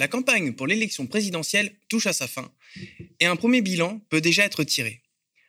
[0.00, 2.50] La campagne pour l'élection présidentielle touche à sa fin
[3.20, 5.02] et un premier bilan peut déjà être tiré.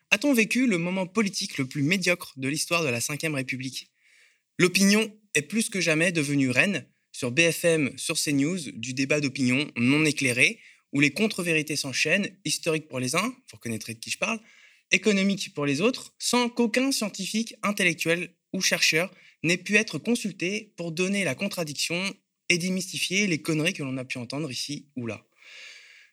[0.09, 3.89] A-t-on vécu le moment politique le plus médiocre de l'histoire de la Ve République?
[4.59, 10.03] L'opinion est plus que jamais devenue reine sur BFM, sur CNews, du débat d'opinion non
[10.03, 10.59] éclairé,
[10.91, 14.41] où les contre-vérités s'enchaînent, historiques pour les uns, vous reconnaîtrez de qui je parle,
[14.91, 20.91] économiques pour les autres, sans qu'aucun scientifique, intellectuel ou chercheur n'ait pu être consulté pour
[20.91, 22.13] donner la contradiction
[22.51, 25.25] et démystifier les conneries que l'on a pu entendre ici ou là.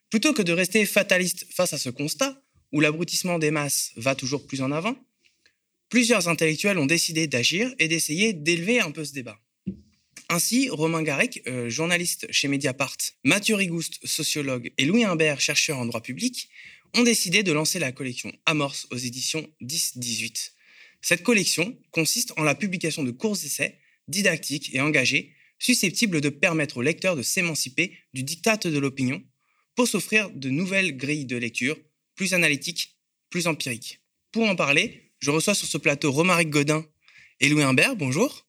[0.09, 2.41] Plutôt que de rester fataliste face à ce constat,
[2.71, 4.97] où l'abrutissement des masses va toujours plus en avant,
[5.89, 9.41] plusieurs intellectuels ont décidé d'agir et d'essayer d'élever un peu ce débat.
[10.29, 15.87] Ainsi, Romain Garec, euh, journaliste chez Mediapart, Mathieu Rigouste, sociologue, et Louis Imbert, chercheur en
[15.87, 16.51] droit public,
[16.95, 20.53] ont décidé de lancer la collection Amorce aux éditions 10-18.
[21.01, 26.79] Cette collection consiste en la publication de courts essais didactiques et engagés susceptibles de permettre
[26.79, 29.23] aux lecteurs de s'émanciper du diktat de l'opinion
[29.75, 31.78] pour s'offrir de nouvelles grilles de lecture
[32.14, 32.98] plus analytiques,
[33.31, 34.01] plus empiriques.
[34.33, 36.84] Pour en parler, je reçois sur ce plateau Romaric Godin
[37.41, 37.97] et Louis Imbert.
[37.97, 38.47] Bonjour.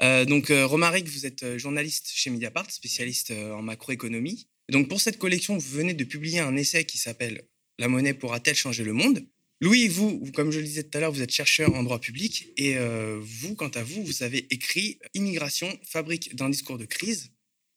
[0.00, 4.48] Euh, donc euh, Romaric, vous êtes euh, journaliste chez Mediapart, spécialiste en macroéconomie.
[4.70, 8.56] Donc pour cette collection, vous venez de publier un essai qui s'appelle La monnaie pourra-t-elle
[8.56, 9.26] changer le monde
[9.60, 12.48] Louis, vous, comme je le disais tout à l'heure, vous êtes chercheur en droit public
[12.56, 17.30] et euh, vous, quant à vous, vous avez écrit Immigration, fabrique d'un discours de crise.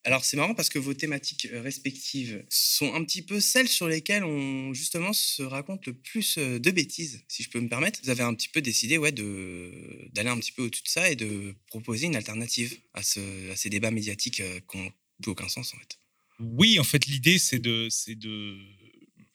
[0.03, 3.87] Alors c'est marrant parce que vos thématiques euh, respectives sont un petit peu celles sur
[3.89, 7.99] lesquelles on justement se raconte le plus euh, de bêtises, si je peux me permettre.
[8.03, 11.15] Vous avez un petit peu décidé ouais, d'aller un petit peu au-dessus de ça et
[11.15, 14.41] de proposer une alternative à, ce, à ces débats médiatiques
[14.71, 14.91] qui n'ont
[15.27, 15.99] aucun sens en fait.
[16.39, 18.57] Oui, en fait l'idée c'est de, de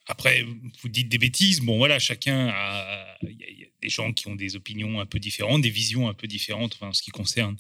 [0.07, 0.45] après,
[0.83, 1.61] vous dites des bêtises.
[1.61, 3.07] Bon, voilà, chacun a.
[3.81, 6.93] Des gens qui ont des opinions un peu différentes, des visions un peu différentes en
[6.93, 7.57] ce qui concerne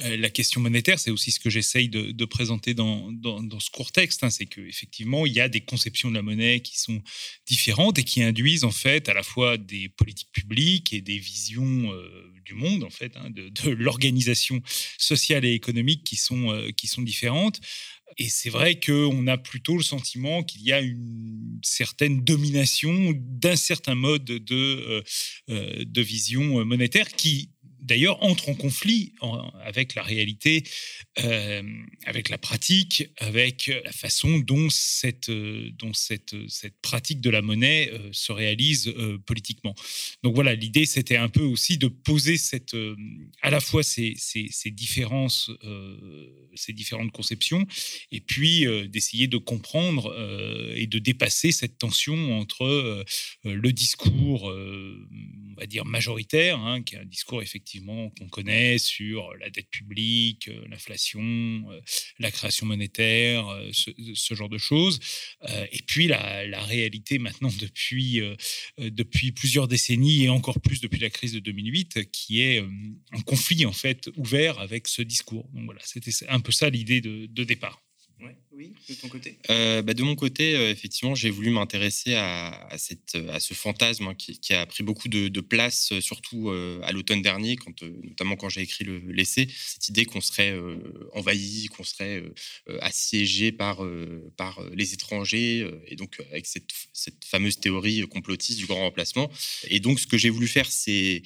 [0.00, 0.98] euh, la question monétaire.
[0.98, 3.10] C'est aussi ce que j'essaye de, présenter dans,
[3.58, 4.22] ce court texte.
[4.22, 4.30] Hein.
[4.30, 7.02] c'est qu'effectivement, il y a des conceptions de la monnaie qui sont
[7.46, 11.92] différentes et qui induisent en fait à la fois des politiques publiques et des visions
[11.92, 14.62] euh, du monde, en fait, hein, de, de l'organisation
[14.98, 17.60] sociale et économique qui sont, euh, qui sont différentes.
[18.16, 23.56] Et c'est vrai qu'on a plutôt le sentiment qu'il y a une certaine domination d'un
[23.56, 25.02] certain mode de, euh,
[25.50, 27.50] euh, de vision monétaire qui
[27.88, 29.14] d'ailleurs entre en conflit
[29.64, 30.62] avec la réalité,
[31.24, 31.62] euh,
[32.04, 37.40] avec la pratique, avec la façon dont cette, euh, dont cette, cette pratique de la
[37.40, 38.94] monnaie euh, se réalise
[39.26, 39.74] politiquement.
[40.22, 42.76] Donc voilà, l'idée c'était un peu aussi de poser cette,
[43.40, 45.50] à la fois ces, ces, ces différences,
[46.54, 47.66] ces différentes conceptions,
[48.12, 50.14] et puis d'essayer de comprendre
[50.76, 53.04] et de dépasser cette tension entre
[53.44, 54.52] le discours,
[55.58, 60.48] va dire majoritaire, hein, qui est un discours effectivement qu'on connaît sur la dette publique,
[60.48, 61.80] euh, l'inflation, euh,
[62.18, 65.00] la création monétaire, euh, ce, genre de choses.
[65.72, 68.20] et puis la, réalité maintenant depuis,
[68.78, 72.58] depuis plusieurs décennies et encore plus depuis la crise de 2008, qui est
[73.12, 75.48] un conflit en fait ouvert avec ce discours.
[75.54, 77.82] Donc voilà, c'était un peu ça l'idée de départ
[78.52, 79.38] oui, de ton côté?
[79.50, 84.08] Euh, bah De mon côté, euh, effectivement, j'ai voulu m'intéresser à, cette, à ce fantasme
[84.08, 86.50] hein, qui, a pris beaucoup de, place, euh, surtout
[86.82, 89.48] à l'automne dernier, quand, notamment quand j'ai écrit l'essai.
[89.48, 90.54] Cette idée qu'on serait
[91.12, 92.22] envahi, qu'on serait
[92.80, 93.82] assiégé par,
[94.36, 99.30] par les étrangers, et donc avec cette, cette fameuse théorie complotiste du grand remplacement.
[99.68, 101.22] Et donc, ce que j'ai voulu faire, c'est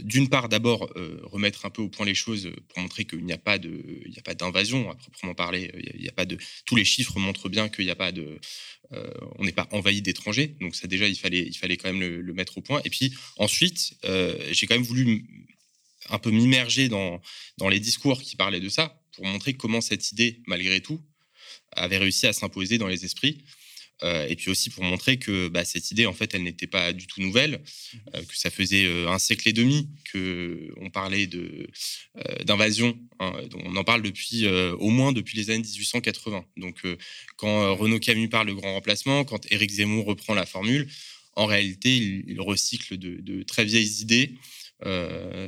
[0.00, 3.32] d'une part, d'abord, euh, remettre un peu au point les choses pour montrer qu'il n'y
[3.32, 5.70] a pas d'invasion à proprement parler.
[5.94, 8.40] Il n'y a, pas de, tous les chiffres montrent bien qu'il n'y a pas de,
[8.92, 10.56] euh, on n'est pas envahi d'étrangers.
[10.60, 12.80] Donc ça déjà, il fallait, il fallait quand même le, mettre au point.
[12.84, 15.26] Et puis ensuite, euh, j'ai quand même voulu
[16.10, 17.20] un peu m'immerger dans,
[17.58, 21.00] dans les discours qui parlaient de ça pour montrer comment cette idée, malgré tout,
[21.72, 23.44] avait réussi à s'imposer dans les esprits.
[24.04, 26.92] Euh, et puis aussi pour montrer que bah, cette idée, en fait, elle n'était pas
[26.92, 31.28] du tout nouvelle, mmh euh, que ça faisait euh, un siècle et demi qu'on parlait
[32.44, 32.98] d'invasion.
[33.18, 33.32] Hein,
[33.64, 36.44] on en parle depuis au moins depuis les années 1880.
[36.56, 36.82] Donc,
[37.36, 40.88] quand Renaud Camus parle de grand remplacement, quand Éric Zemmour reprend la formule,
[41.34, 44.34] en réalité, il, recycle de, très vieilles idées.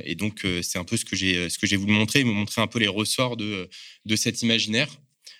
[0.03, 2.87] et donc, c'est un peu ce que j'ai voulu montrer, me montrer un peu les
[2.87, 3.69] ressorts de,
[4.05, 4.89] de cet imaginaire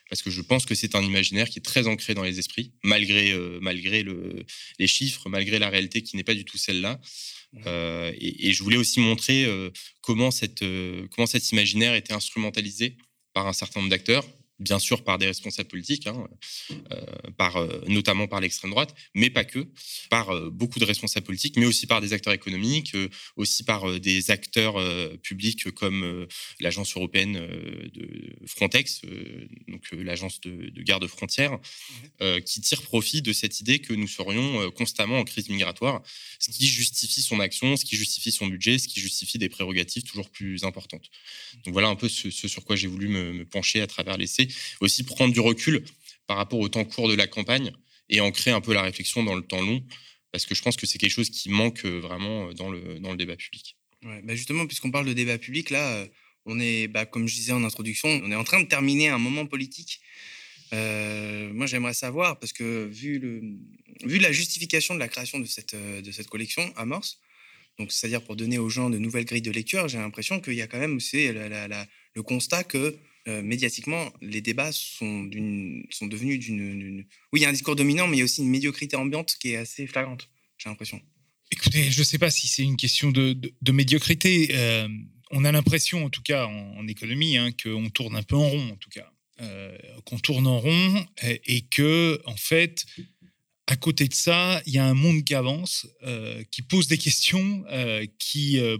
[0.09, 2.71] parce que je pense que c'est un imaginaire qui est très ancré dans les esprits,
[2.83, 4.45] malgré, euh, malgré le,
[4.79, 6.99] les chiffres, malgré la réalité qui n'est pas du tout celle-là.
[7.65, 9.69] Euh, et, je voulais aussi montrer euh,
[10.01, 10.63] comment, cette,
[11.11, 12.97] comment cet imaginaire était instrumentalisé
[13.33, 14.25] par un certain nombre d'acteurs,
[14.59, 16.27] bien sûr par des responsables politiques, hein,
[16.91, 17.05] euh,
[17.37, 19.67] par, euh, notamment par l'extrême droite, mais pas que,
[20.09, 22.95] par euh, beaucoup de responsables politiques, mais aussi par des acteurs économiques,
[23.35, 24.77] aussi par des acteurs
[25.19, 26.27] publics comme
[26.59, 29.01] l'agence européenne de Frontex,
[29.67, 31.59] donc l'agence de, garde frontières,
[32.45, 36.01] qui tirent profit de cette idée que nous serions constamment en crise migratoire,
[36.39, 40.03] ce qui justifie son action, ce qui justifie son budget, ce qui justifie des prérogatives
[40.03, 41.09] toujours plus importantes.
[41.65, 44.46] Donc voilà un peu ce, sur quoi j'ai voulu me, me pencher à travers l'essai
[44.81, 45.83] aussi prendre du recul
[46.27, 47.71] par rapport au temps court de la campagne
[48.09, 49.83] et ancrer un peu la réflexion dans le temps long,
[50.31, 52.99] parce que je pense que c'est quelque chose qui manque euh, vraiment euh, dans le,
[52.99, 53.75] dans le débat public.
[54.03, 56.07] Bah justement, puisqu'on parle de débat public, là, euh,
[56.45, 59.17] on est, bah, comme je disais en introduction, on est en train de terminer un
[59.17, 59.99] moment politique.
[60.71, 63.41] moi, j'aimerais savoir, parce que vu, le,
[64.03, 67.19] vu la justification de la création de cette, de cette collection, Amorce,
[67.79, 70.61] donc c'est-à-dire pour donner aux gens de nouvelles grilles de lecture, j'ai l'impression qu'il y
[70.61, 72.97] a quand même aussi le constat que
[73.27, 77.05] euh, médiatiquement, les débats sont, devenus d'une.
[77.33, 79.35] Oui, il y a un discours dominant, mais il y a aussi une médiocrité ambiante
[79.39, 81.01] qui est assez flagrante, j'ai l'impression.
[81.51, 83.37] Écoutez, je ne sais pas si c'est une question de,
[83.71, 84.49] médiocrité.
[84.53, 84.87] Euh,
[85.31, 88.69] on a l'impression, en tout cas en, économie, hein, qu'on tourne un peu en rond,
[88.69, 89.11] en tout cas.
[89.39, 92.85] Euh, qu'on tourne en rond et, et que, en fait,
[93.69, 96.97] à côté de ça, il y a un monde qui avance, euh, qui pose des
[96.97, 98.77] questions, euh, qui, euh,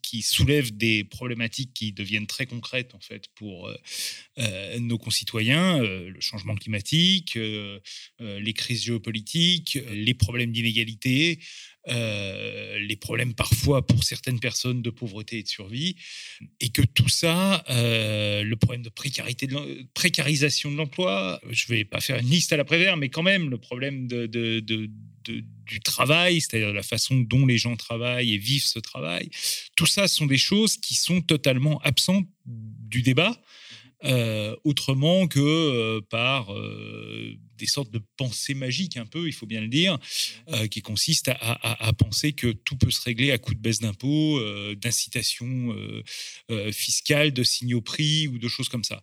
[0.00, 3.70] qui soulève des problématiques qui deviennent très concrètes en fait pour
[4.78, 11.40] nos concitoyens, le changement climatique, les crises géopolitiques, les problèmes d'inégalité,
[11.90, 15.96] euh, les problèmes parfois pour certaines personnes de pauvreté et de survie,
[16.60, 21.76] et que tout ça, euh, le problème de précarité, de précarisation de l'emploi, je ne
[21.76, 24.26] vais pas faire une liste à l'après-vert, mais quand même le problème de,
[25.26, 29.30] du travail, c'est-à-dire la façon dont les gens travaillent et vivent ce travail,
[29.76, 33.38] tout ça sont des choses qui sont totalement absentes du débat.
[34.04, 36.52] Euh, autrement que par
[37.58, 39.98] des sortes de pensées magiques un peu, il faut bien le dire,
[40.48, 44.38] euh, qui consistent à, penser que tout peut se régler à coup de baisse d'impôts,
[44.38, 45.74] euh, d'incitation
[46.50, 49.02] euh, fiscale, de signaux prix ou de choses comme ça.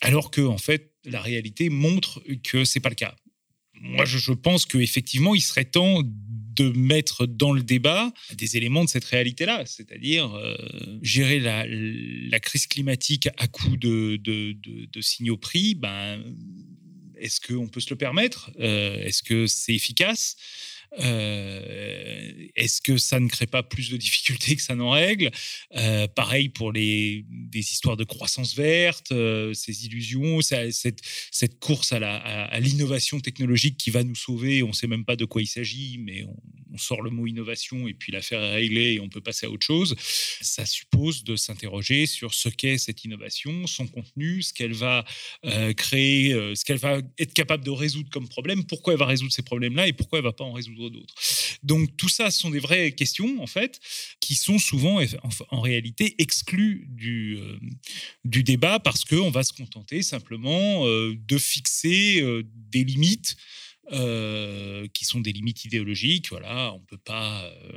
[0.00, 3.16] alors que en fait, la réalité montre que c'est pas le cas.
[3.80, 6.10] Moi, je, pense qu'effectivement, il serait temps de
[6.64, 10.30] mettre dans le débat des éléments de cette réalité-là, c'est-à-dire
[11.02, 15.74] gérer la, crise climatique à coup de, de signaux prix.
[15.74, 16.22] Ben,
[17.20, 18.50] est-ce qu'on peut se le permettre?
[18.60, 20.36] Euh, Est-ce que c'est efficace?
[21.00, 25.30] Euh, Est-ce que ça ne crée pas plus de difficultés que ça n'en règle?
[25.76, 29.12] Euh, Pareil pour les, des histoires de croissance verte,
[29.54, 31.00] ces illusions, cette,
[31.30, 34.62] cette, course à l'innovation technologique qui va nous sauver.
[34.62, 36.36] On ne sait même pas de quoi il s'agit, mais on,
[36.78, 39.66] sort le mot innovation et puis l'affaire est réglée et on peut passer à autre
[39.66, 39.96] chose.
[40.40, 45.04] Ça suppose de s'interroger sur ce qu'est cette innovation, son contenu, ce qu'elle va
[45.44, 49.06] euh, créer, euh, ce qu'elle va être capable de résoudre comme problème, pourquoi elle va
[49.06, 50.77] résoudre ces problèmes-là et pourquoi elle va pas en résoudre
[51.62, 53.80] Donc tout ça sont des vraies questions en fait
[54.20, 55.00] qui sont souvent
[55.50, 57.58] en, réalité exclues du, euh,
[58.24, 62.22] du débat parce qu'on va se contenter simplement de fixer
[62.70, 63.36] des limites
[63.90, 66.28] euh, qui sont des limites idéologiques.
[66.28, 67.72] Voilà, on peut pas, euh,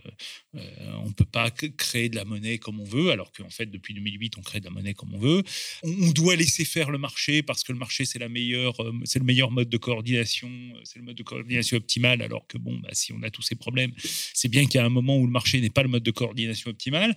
[0.55, 3.93] euh, on peut pas créer de la monnaie comme on veut, alors qu'en fait depuis
[3.93, 5.41] 2008 on crée de la monnaie comme on veut.
[5.83, 8.75] On, doit laisser faire le marché parce que le marché c'est la meilleure,
[9.05, 10.49] c'est le meilleur mode de coordination,
[10.83, 12.21] c'est le mode de coordination optimal.
[12.21, 13.93] Alors que bon, bah, si on a tous ces problèmes,
[14.33, 16.11] c'est bien qu'il y a un moment où le marché n'est pas le mode de
[16.11, 17.15] coordination optimal.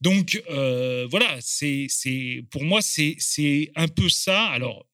[0.00, 1.86] Donc voilà, c'est,
[2.50, 4.46] pour moi c'est, c'est un peu ça.
[4.46, 4.84] Alors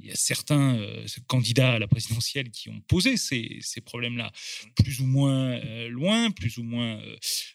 [0.00, 4.32] il y a certains euh, candidats à la présidentielle qui ont posé ces, problèmes-là,
[4.76, 7.00] plus ou moins euh, loin, plus ou moins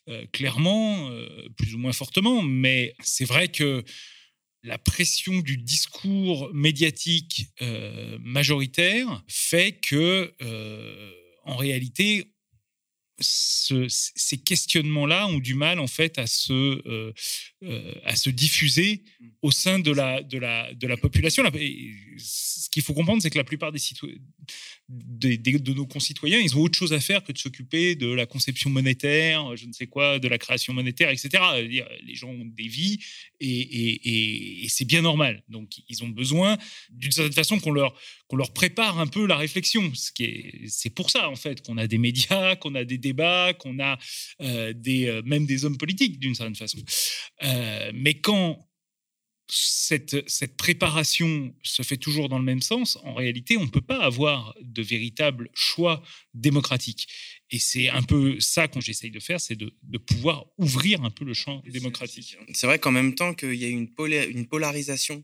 [0.10, 1.10] euh, clairement,
[1.58, 3.84] plus ou moins fortement, mais c'est vrai que
[4.64, 7.48] la pression du discours médiatique
[8.22, 10.34] majoritaire fait que,
[11.44, 12.33] en réalité,
[13.20, 17.14] ces questionnements-là ont du mal en fait à se, euh,
[17.64, 19.04] euh, à se diffuser
[19.42, 21.44] au sein de la, de la, de la population.
[22.18, 23.80] Ce qu'il faut comprendre, c'est que la plupart des,
[24.94, 28.70] de nos concitoyens, ils ont autre chose à faire que de s'occuper de la conception
[28.70, 31.30] monétaire, je ne sais quoi, de la création monétaire, etc.
[32.04, 33.00] Les gens ont des vies
[33.40, 35.44] et, c'est bien normal.
[35.50, 36.58] Donc, ils ont besoin,
[36.92, 37.96] d'une certaine façon, qu'on leur,
[38.36, 39.92] leur prépare un peu la réflexion.
[39.96, 43.98] C'est pour ça, en fait, qu'on a des médias, qu'on a des débats, qu'on a
[44.42, 46.80] euh, des, euh, même des hommes politiques, d'une certaine façon.
[47.44, 48.60] Euh, mais quand
[49.48, 53.82] cette, cette, préparation se fait toujours dans le même sens, en réalité, on ne peut
[53.82, 56.02] pas avoir de véritable choix
[56.34, 57.08] démocratique.
[57.52, 61.12] Et c'est un peu ça qu'on j'essaye de faire, c'est de, de, pouvoir ouvrir un
[61.12, 62.38] peu le champ démocratique.
[62.54, 65.24] C'est vrai qu'en même temps qu'il y a une, une polarisation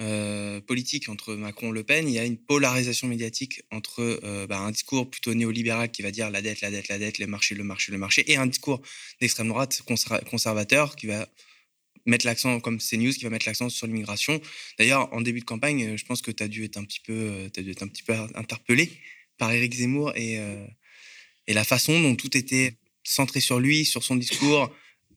[0.00, 4.46] euh, politique entre Macron et Le Pen, il y a une polarisation médiatique entre euh,
[4.46, 7.26] bah, un discours plutôt néolibéral qui va dire la dette, la dette, la dette, les
[7.26, 8.80] marchés, le marché, le marché, et un discours
[9.20, 9.82] d'extrême droite
[10.30, 11.28] conservateur qui va
[12.10, 14.40] mettre l'accent, comme CNews, qui va mettre l'accent sur l'immigration.
[14.78, 17.48] D'ailleurs, en début de campagne, je pense que tu as dû être un petit peu,
[17.56, 18.90] as dû être un petit peu interpellé
[19.38, 20.38] par Éric Zemmour et,
[21.46, 22.74] et la façon dont tout était
[23.04, 24.70] centré sur lui, sur son discours,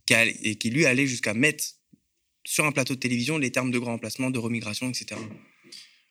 [0.09, 1.63] et qui lui allait jusqu'à mettre
[2.45, 5.19] sur un plateau de télévision les termes de grand emplacement, de remigration, etc.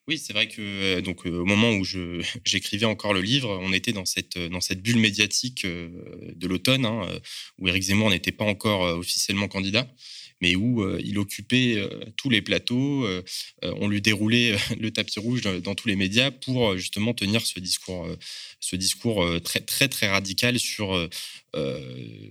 [0.08, 1.84] Oui, c'est vrai que euh, donc euh, au moment où
[2.44, 5.88] j'écrivais encore le livre, on était dans cette dans cette bulle médiatique euh,
[6.34, 7.06] de l'automne hein,
[7.58, 9.86] où Éric Zemmour n'était pas encore officiellement candidat
[10.42, 13.06] mais où euh, il occupait euh, tous les plateaux.
[13.06, 13.22] Euh,
[13.62, 18.06] on lui déroulait le tapis rouge dans, tous les médias pour justement tenir ce discours,
[18.60, 21.08] ce discours très très très radical sur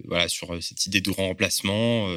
[0.04, 2.14] voilà sur cette idée de remplacement,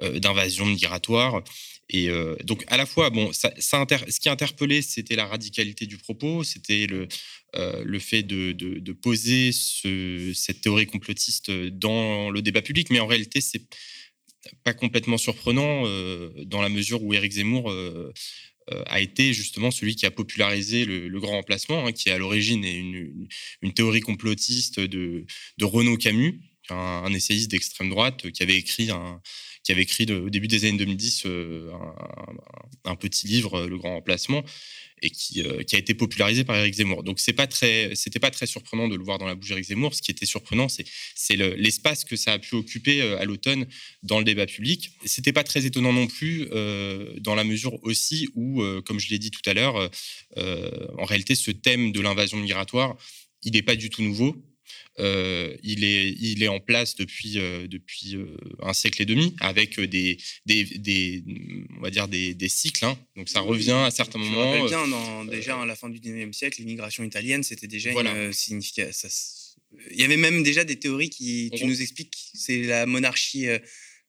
[0.00, 1.42] d'invasion migratoire.
[1.90, 2.10] Et
[2.44, 7.08] donc, à la fois, bon, ce qui interpellait, c'était la radicalité du propos, c'était le,
[7.54, 12.90] le fait de, de, poser ce, cette théorie complotiste dans le débat public.
[12.90, 13.62] Mais en réalité, c'est
[14.64, 18.12] pas complètement surprenant euh, dans la mesure où Éric Zemmour euh,
[18.70, 22.64] euh, a été justement celui qui a popularisé le, grand emplacement, hein, qui à l'origine
[22.64, 23.28] une,
[23.62, 25.24] une, théorie complotiste de
[25.60, 26.40] Renaud Camus,
[26.70, 29.20] un, essayiste d'extrême droite qui avait écrit un,
[29.62, 31.26] qui avait écrit au début des années 2010
[32.84, 34.44] un, petit livre, Le Grand Emplacement,
[35.02, 37.02] et qui, euh, a été popularisé par Éric Zemmour.
[37.02, 39.94] Donc c'est pas c'était pas très surprenant de le voir dans la bouche d'Éric Zemmour.
[39.94, 40.84] Ce qui était surprenant, c'est,
[41.36, 43.66] l'espace que ça a pu occuper euh, à l'automne
[44.02, 44.90] dans le débat public.
[45.04, 49.18] C'était pas très étonnant non plus euh, dans la mesure aussi où, comme je l'ai
[49.18, 49.90] dit tout à l'heure,
[50.36, 52.96] en réalité ce thème de l'invasion migratoire,
[53.42, 54.36] il n'est pas du tout nouveau.
[55.00, 59.34] Euh, il, est, il est en place depuis, euh, depuis euh, un siècle et demi
[59.40, 61.22] avec des, des, des
[61.76, 62.84] on va dire des, des cycles.
[62.84, 62.98] Hein.
[63.16, 64.64] Donc ça revient à certains moments.
[64.64, 69.08] bien, déjà à la fin du 19e siècle, l'immigration italienne, c'était déjà une signification.
[69.90, 73.46] Il y avait même déjà des théories qui, tu nous expliques, c'est la monarchie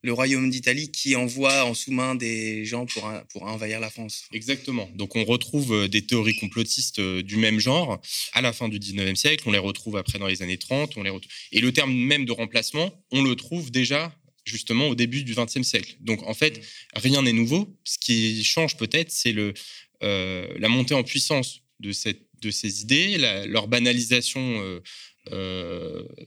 [0.02, 4.26] le royaume d'Italie qui envoie en sous-main des gens pour, pour envahir la France.
[4.32, 4.90] Exactement.
[4.96, 8.02] Donc on retrouve euh, des théories complotistes euh, du même genre
[8.34, 11.04] à la fin du 19e siècle, on les retrouve après dans les années 30, on
[11.04, 11.12] les
[11.52, 14.16] Et le terme même de remplacement, on le trouve déjà
[14.46, 15.96] justement au début du 20e siècle.
[16.00, 16.62] Donc en fait, mmh.
[16.96, 17.78] rien n'est nouveau.
[17.84, 19.54] Ce qui change peut-être, c'est le,
[20.02, 24.82] euh, la montée en puissance de, cette, de ces idées, leur banalisation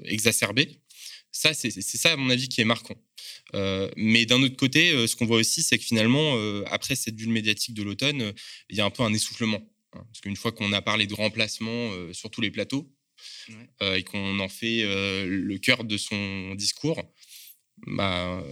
[0.05, 0.79] exacerbée.
[1.33, 2.95] Ça, c'est ça, à mon avis, qui est marquant.
[3.55, 6.95] Euh, mais d'un autre côté, euh, ce qu'on voit aussi, c'est que finalement, euh, après
[6.95, 8.33] cette bulle médiatique de l'automne,
[8.71, 9.63] il y a un peu un essoufflement.
[9.95, 10.05] Hein.
[10.07, 12.91] parce qu'une fois qu'on a parlé de remplacement sur tous les plateaux
[13.83, 14.85] et qu'on en fait
[15.27, 17.03] le cœur de son discours,
[17.87, 18.43] bah,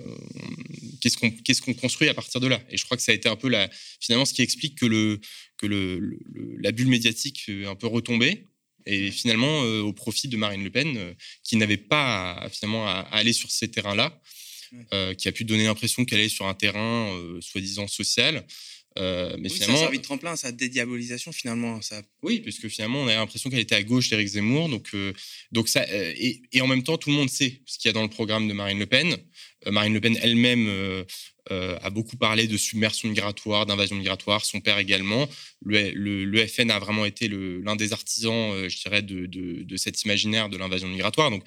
[1.00, 2.62] qu'est-ce qu'on construit à partir de là?
[2.68, 4.84] Et je crois que ça a été un peu la, finalement ce qui explique que,
[4.84, 5.18] le,
[5.56, 6.18] que le,
[6.58, 8.44] la bulle médiatique est un peu retombée
[8.84, 13.50] et finalement au profit de Marine Le Pen qui n'avait pas finalement à aller sur
[13.50, 14.20] ces terrains-là
[14.92, 18.46] euh, qui a pu donner l'impression qu'elle est sur un terrain euh, soi-disant social.
[18.98, 21.80] Euh, mais finalement, ça a servi de tremplin sa dédiabolisation finalement.
[21.80, 22.02] Ça...
[22.22, 24.94] Oui, puisque finalement on a l'impression qu'elle était à gauche d'Éric Zemmour, donc
[25.52, 27.92] donc ça et, et, en même temps tout le monde sait ce qu'il y a
[27.92, 29.16] dans le programme de Marine Le Pen.
[29.66, 31.04] Marine Le Pen elle-même
[31.48, 35.28] a beaucoup parlé de submersion migratoire, d'invasion migratoire, son père également.
[35.64, 35.92] Le,
[36.24, 40.48] le, FN a vraiment été l'un des artisans, je dirais, de, de, de, cet imaginaire
[40.48, 41.30] de l'invasion migratoire.
[41.30, 41.44] Donc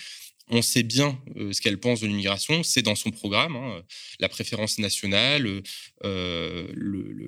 [0.50, 3.84] on sait bien euh, ce qu'elle pense de l'immigration, c'est dans son programme, hein,
[4.20, 5.62] la préférence nationale,
[6.04, 6.68] euh,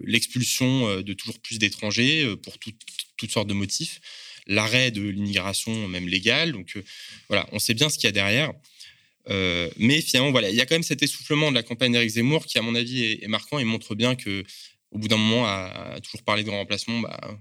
[0.03, 2.57] l'expulsion euh, de toujours plus d'étrangers pour
[3.17, 4.01] toutes sortes de motifs,
[4.47, 6.51] l'arrêt de l'immigration même légale.
[6.51, 6.77] Donc
[7.29, 8.51] voilà, on sait bien ce qu'il y a derrière.
[9.77, 12.45] mais finalement, voilà, il y a quand même cet essoufflement de la campagne d'Éric Zemmour
[12.45, 14.43] qui, à mon avis, est, marquant et montre bien que,
[14.91, 17.39] au bout d'un moment, à, toujours parler de remplacement, bah,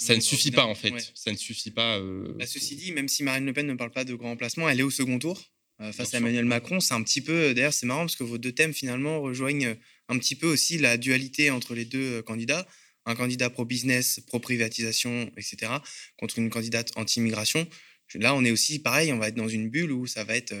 [0.00, 1.12] ça ne suffit pas en fait.
[1.14, 1.98] Ça ne suffit pas.
[1.98, 4.68] Euh, bah, ceci dit, même si Marine Le Pen ne parle pas de grand emplacement,
[4.68, 5.42] elle est au second tour
[5.80, 6.80] euh, face à Emmanuel Macron.
[6.80, 7.32] C'est un petit peu.
[7.32, 9.76] Euh, d'ailleurs, c'est marrant parce que vos deux thèmes finalement rejoignent
[10.08, 12.66] un petit peu aussi la dualité entre les deux candidats.
[13.06, 15.72] Un candidat pro-business, pro-privatisation, etc.,
[16.18, 17.66] contre une candidate anti-immigration.
[18.14, 19.12] Là, on est aussi pareil.
[19.12, 20.54] On va être dans une bulle où ça va être.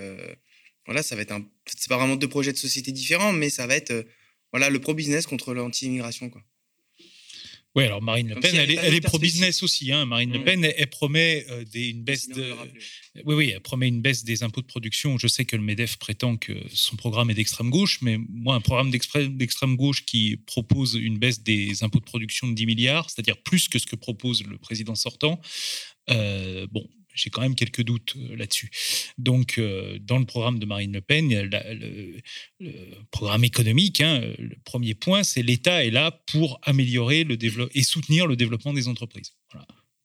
[0.86, 1.46] voilà, ça va être un.
[1.66, 4.06] C'est pas vraiment deux projets de société différents, mais ça va être.
[4.52, 6.42] voilà, le pro-business contre l'anti-immigration, quoi.
[7.76, 9.92] Oui, alors Marine Le Pen, elle, est, pro-business aussi.
[9.92, 10.04] Hein.
[10.04, 12.52] Marine Le Pen, elle, promet euh, des, une baisse de.
[13.24, 15.18] Oui, oui, elle promet une baisse des impôts de production.
[15.18, 18.60] Je sais que le Medef prétend que son programme est d'extrême gauche, mais moi, un
[18.60, 23.36] programme d'extrême gauche qui propose une baisse des impôts de production de 10 milliards, c'est-à-dire
[23.36, 25.40] plus que ce que propose le président sortant.
[26.10, 26.88] Euh, bon,
[27.20, 28.70] j'ai quand même quelques doutes là-dessus.
[29.18, 29.60] Donc,
[30.00, 32.20] dans le programme de Marine Le Pen, le,
[33.10, 37.36] programme économique, hein, le premier point, c'est l'État est là pour améliorer le
[37.74, 39.34] et soutenir le développement des entreprises.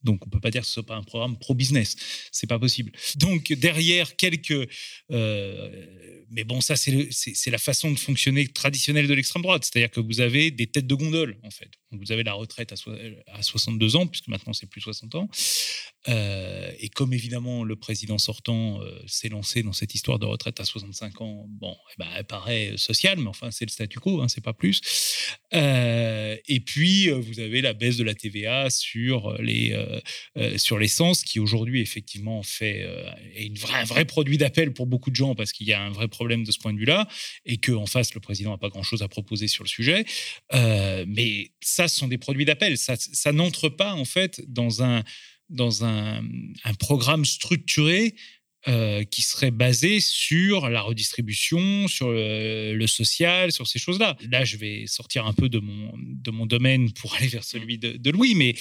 [0.06, 1.96] Donc, on peut pas dire que ce soit pas un programme pro-business.
[2.32, 2.92] C'est pas possible.
[3.16, 4.70] Donc, derrière quelques.
[5.12, 9.66] Euh, mais bon, ça, c'est la façon de fonctionner traditionnelle de l'extrême droite.
[9.66, 11.70] C'est-à-dire que vous avez des têtes de gondole, en fait.
[11.98, 15.30] Vous avez la retraite à, 62 ans, puisque maintenant, c'est plus 60 ans.
[16.08, 20.60] Euh, et comme évidemment, le président sortant euh, s'est lancé dans cette histoire de retraite
[20.60, 24.22] à 65 ans, bon, eh ben, elle paraît sociale, mais enfin, c'est le statu quo,
[24.22, 24.82] hein, c'est pas plus.
[25.52, 30.00] et puis, vous avez la baisse de la TVA sur les euh,
[30.38, 34.74] euh, sur l'essence, qui aujourd'hui effectivement fait euh, est une vraie, un vrai produit d'appel
[34.74, 36.80] pour beaucoup de gens parce qu'il y a un vrai problème de ce point de
[36.80, 37.08] vue-là
[37.46, 40.06] et qu'en face le président n'a pas grand-chose à proposer sur le sujet.
[40.52, 42.78] mais ça, ce sont des produits d'appel.
[42.78, 45.04] Ça, ça n'entre pas en fait dans un
[45.50, 46.24] dans un,
[46.64, 48.16] un programme structuré
[49.12, 54.18] qui serait basé sur la redistribution, sur le, social, sur ces choses-là.
[54.32, 57.78] Là, je vais sortir un peu de mon, de mon domaine pour aller vers celui
[57.78, 58.56] de, de Louis, mais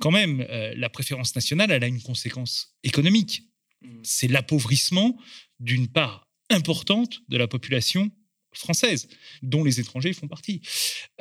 [0.00, 3.42] quand même, euh, la préférence nationale, elle a une conséquence économique.
[3.82, 3.88] Mmh.
[4.02, 5.18] C'est l'appauvrissement
[5.60, 8.10] d'une part importante de la population
[8.58, 9.08] française,
[9.42, 10.60] dont les étrangers font partie.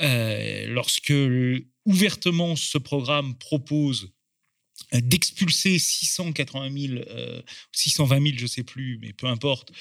[0.01, 1.13] Euh, lorsque
[1.85, 4.11] ouvertement ce programme propose
[4.93, 7.03] euh, d'expulser 680 000,
[7.71, 9.71] 620 000, je ne sais plus, mais peu importe,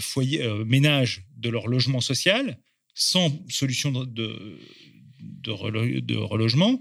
[0.00, 2.58] foyers, ménages de leur logement social,
[2.94, 6.80] sans solution de, de, de relogement,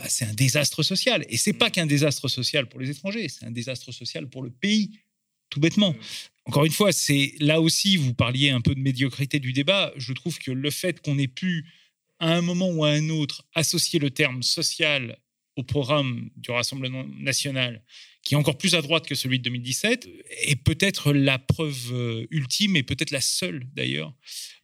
[0.00, 1.26] bah, c'est un désastre social.
[1.28, 4.50] Et c'est pas qu'un désastre social pour les étrangers, c'est un désastre social pour le
[4.50, 4.98] pays,
[5.50, 5.94] tout bêtement.
[6.50, 9.92] Encore une fois, c'est là aussi, vous parliez un peu de médiocrité du débat.
[9.94, 11.64] Je trouve que le fait qu'on ait pu,
[12.18, 15.16] à un moment ou à un autre, associer le terme social
[15.54, 17.84] au programme du Rassemblement national,
[18.24, 20.08] qui est encore plus à droite que celui de 2017,
[20.48, 24.12] est peut-être la preuve euh, ultime et peut-être la seule d'ailleurs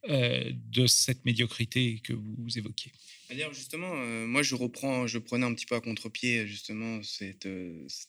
[0.09, 2.91] euh, de cette médiocrité que vous évoquiez.
[3.29, 7.47] D'ailleurs, justement, euh, moi, je reprends, je prenais un petit peu à contre-pied, justement, cette,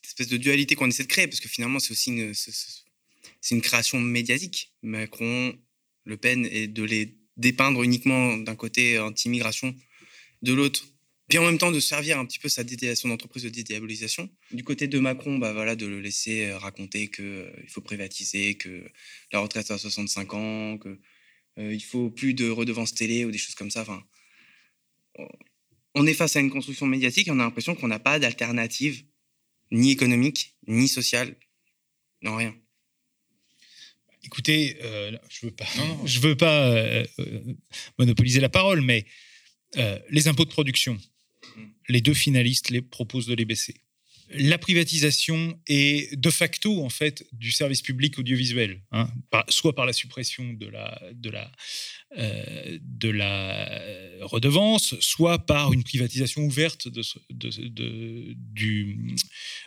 [0.02, 2.34] espèce de dualité qu'on essaie de créer, parce que finalement, c'est aussi une,
[3.40, 4.74] c'est une création médiatique.
[4.82, 5.58] Macron,
[6.04, 9.74] Le Pen, et de les dépeindre uniquement d'un côté anti-immigration,
[10.42, 10.86] de l'autre,
[11.28, 12.64] puis en même temps de servir un petit peu sa
[12.94, 14.30] son entreprise de dédiabolisation.
[14.50, 18.54] Du côté de Macron, bah voilà, de le laisser euh, raconter qu'il il faut privatiser,
[18.56, 18.84] que
[19.32, 20.98] la retraite à 65 ans, que
[21.60, 23.82] il faut plus de redevances télé ou des choses comme ça.
[23.82, 24.04] Enfin,
[25.94, 29.04] on est face à une construction médiatique et on a l'impression qu'on n'a pas d'alternative,
[29.72, 31.36] ni économique, ni sociale,
[32.22, 32.56] non rien.
[34.24, 35.66] Écoutez, euh, je veux pas,
[36.04, 37.40] je veux pas euh, euh,
[37.98, 39.06] monopoliser la parole, mais
[40.08, 40.98] les impôts de production,
[41.56, 41.62] mm.
[41.88, 43.74] les deux finalistes les proposent de les baisser
[44.30, 49.08] la privatisation est de facto en fait du service public audiovisuel, hein,
[49.48, 51.50] soit par la suppression de la de la
[52.14, 53.70] de la
[54.20, 59.16] redevance, soit par une privatisation ouverte de de, du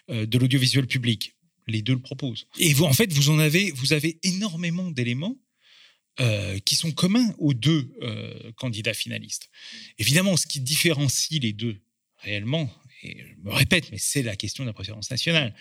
[0.10, 1.34] de l'audiovisuel public.
[1.68, 2.48] Les deux le proposent.
[2.60, 5.38] Et vous en fait vous en avez vous avez énormément d'éléments
[6.20, 7.94] euh, qui sont communs aux deux
[8.58, 9.50] candidats finalistes.
[9.98, 11.82] Évidemment, ce qui différencie les deux
[12.18, 12.70] réellement,
[13.04, 15.56] et je me répète, mais c'est la question de la préférence nationale.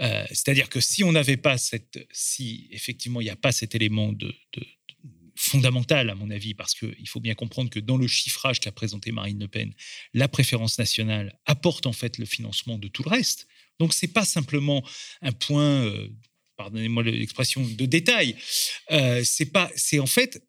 [0.00, 3.74] Euh, c'est-à-dire que si on n'avait pas cette, si effectivement il n'y a pas cet
[3.74, 4.34] élément de,
[5.34, 9.12] fondamental à mon avis, parce qu'il faut bien comprendre que dans le chiffrage qu'a présenté
[9.12, 9.72] Marine Le Pen,
[10.12, 13.48] la préférence nationale apporte en fait le financement de tout le reste.
[13.78, 14.82] Donc c'est pas simplement
[15.22, 16.08] un point, euh,
[16.56, 18.36] pardonnez-moi l'expression de détail,
[18.90, 20.42] euh, c'est pas, c'est en fait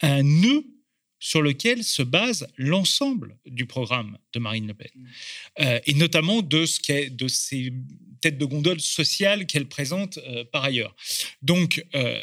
[0.00, 0.64] un nœud
[1.20, 5.06] sur lequel se base l'ensemble du programme de Marine Le Pen, mmh.
[5.60, 7.72] euh, et notamment de, ce de ces
[8.20, 10.96] têtes de gondole sociales qu'elle présente euh, par ailleurs.
[11.42, 12.18] Donc, euh,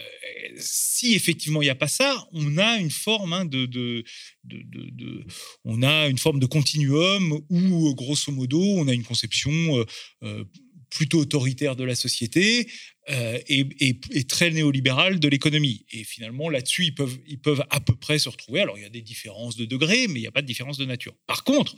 [0.58, 4.04] si effectivement il n'y a pas ça, on a une forme hein, de, de,
[4.44, 5.26] de,
[5.64, 9.86] on a une forme de continuum où, grosso modo, on a une conception
[10.90, 12.70] plutôt autoritaire de la société
[13.10, 15.86] euh, et, très néolibérale de l'économie.
[15.92, 18.62] Et finalement, là-dessus, ils peuvent, ils peuvent à peu près se retrouver.
[18.62, 20.78] Alors, il y a des différences de degrés, mais il n'y a pas de différence
[20.78, 21.14] de nature.
[21.26, 21.76] Par contre,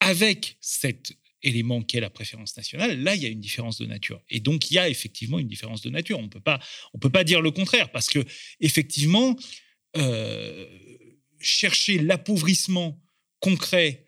[0.00, 4.22] avec cet élément qu'est la préférence nationale, là, il y a une différence de nature.
[4.28, 6.18] Et donc, il y a effectivement une différence de nature.
[6.18, 6.30] On
[6.92, 8.24] on peut pas dire le contraire, parce que
[8.60, 9.36] effectivement,
[9.96, 10.66] euh,
[11.40, 13.02] chercher l'appauvrissement
[13.40, 14.04] concret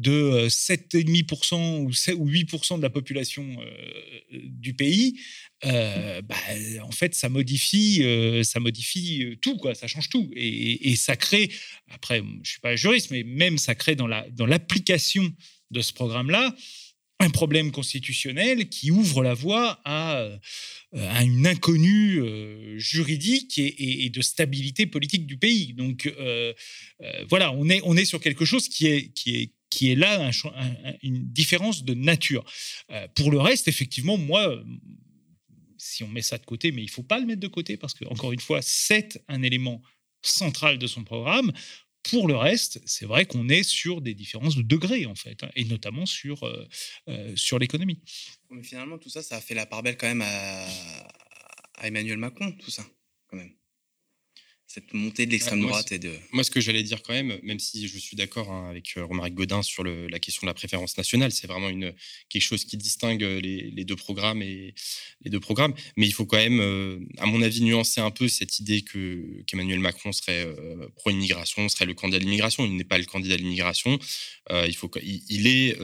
[0.00, 5.20] de 7,5% euh, ou 8% de la population euh, du pays,
[5.66, 6.36] euh, bah,
[6.82, 8.02] en fait, ça modifie,
[8.42, 9.74] ça modifie tout, quoi.
[9.74, 11.50] Ça change tout, et, ça crée.
[11.90, 15.30] Après, je suis pas juriste, mais même ça crée dans la dans l'application
[15.70, 16.54] de ce programme-là
[17.22, 20.26] un problème constitutionnel qui ouvre la voie à,
[20.94, 22.22] à une inconnue
[22.80, 25.74] juridique et, de stabilité politique du pays.
[25.74, 26.10] Donc
[27.28, 30.30] voilà, on est, on est sur quelque chose qui est, qui est, qui est là
[31.02, 32.44] une différence de nature.
[33.14, 34.62] pour le reste, effectivement, moi,
[35.80, 37.94] si on met ça de côté, mais il faut pas le mettre de côté parce
[37.94, 39.80] que, encore une fois, c'est un élément
[40.22, 41.52] central de son programme.
[42.02, 45.50] Pour le reste, c'est vrai qu'on est sur des différences de degrés, en fait, hein,
[45.54, 46.66] et notamment sur, euh,
[47.08, 48.00] euh, sur l'économie.
[48.50, 50.66] Mais finalement, tout ça, ça a fait la part belle quand même à,
[51.74, 52.86] à Emmanuel Macron, tout ça,
[53.26, 53.54] quand même
[54.72, 56.12] cette montée de l'extrême droite et de.
[56.30, 59.04] Moi, ce que j'allais dire quand même, même si je suis d'accord hein, avec euh,
[59.04, 61.92] Romaric Godin sur la question de la préférence nationale, c'est vraiment une,
[62.28, 64.74] quelque chose qui distingue les, deux programmes et
[65.24, 65.74] les deux programmes.
[65.96, 69.42] Mais il faut quand même, euh, à mon avis, nuancer un peu cette idée que
[69.48, 72.64] qu'Emmanuel Macron serait euh, pro-immigration, serait le candidat à l'immigration.
[72.64, 73.98] Il n'est pas le candidat à l'immigration.
[74.50, 75.76] il faut, il est,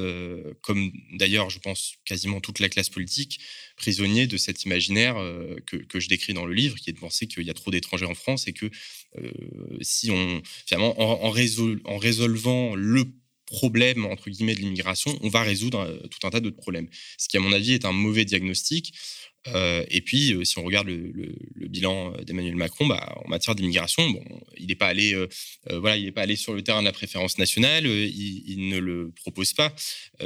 [0.63, 3.41] comme d'ailleurs, je pense quasiment toute la classe politique,
[3.77, 7.27] prisonnier de cet imaginaire euh, que, je décris dans le livre, qui est de penser
[7.27, 8.71] qu'il y a trop d'étrangers en France et que euh,
[9.81, 13.05] si on, finalement, en, en, résolvant le
[13.47, 16.89] problème entre guillemets de l'immigration, on va résoudre euh, tout un tas d'autres problèmes.
[17.17, 18.93] Ce qui, à mon avis, est un mauvais diagnostic.
[19.55, 21.35] Euh, et puis, euh, si on regarde le,
[21.69, 24.03] bilan d'Emmanuel Macron, bah, en matière d'immigration,
[24.57, 25.15] il n'est pas allé,
[25.71, 27.87] voilà, il n'est pas allé sur le terrain de la préférence nationale.
[27.87, 29.75] Il, ne le propose pas.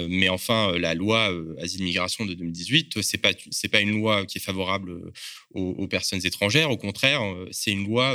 [0.09, 4.41] mais enfin, la loi asile-migration de 2018, c'est pas, c'est pas une loi qui est
[4.41, 5.13] favorable
[5.55, 6.71] aux, aux personnes étrangères.
[6.71, 8.15] Au contraire, c'est une loi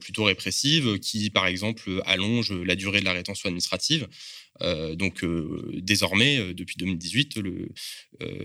[0.00, 4.08] plutôt répressive qui, par exemple, allonge la durée de la rétention administrative.
[4.62, 7.38] Euh, donc euh, désormais, euh, depuis 2018,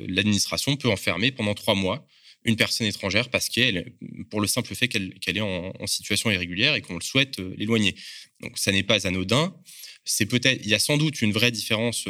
[0.08, 2.08] l'administration peut enfermer pendant trois mois
[2.46, 3.94] une personne étrangère parce qu'elle,
[4.30, 7.96] pour le simple fait qu'elle est en, situation irrégulière et qu'on le souhaite l'éloigner.
[8.40, 9.54] Donc ça n'est pas anodin.
[10.06, 12.06] C'est peut-être, il y a sans doute une vraie différence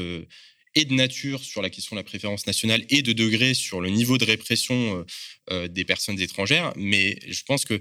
[0.75, 3.89] et de nature sur la question de la préférence nationale et de degré sur le
[3.89, 5.03] niveau de répression
[5.49, 7.79] des personnes étrangères, mais je pense que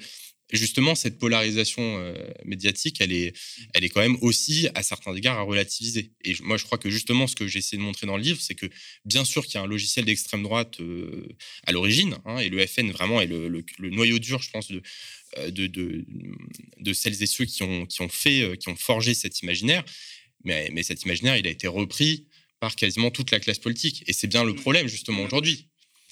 [0.57, 3.37] justement, cette polarisation euh, médiatique, elle est,
[3.75, 6.13] elle est quand même aussi, à certains égards, à relativiser.
[6.25, 8.41] Et moi, je crois que justement, ce que j'ai essayé de montrer dans le livre,
[8.41, 8.67] c'est que
[9.05, 11.29] bien sûr qu'il y a un logiciel d'extrême droite euh,
[11.67, 15.67] à l'origine, hein, et le FN vraiment est le, noyau dur, je pense, euh, de,
[15.67, 16.07] de,
[16.81, 19.85] de, celles et ceux qui ont, qui ont fait, qui ont forgé cet imaginaire.
[20.45, 22.27] Mais, mais cet imaginaire, il a été repris
[22.61, 24.05] par quasiment toute la classe politique.
[24.07, 24.61] Et c'est bien le mmh.
[24.61, 25.69] problème, justement, aujourd'hui.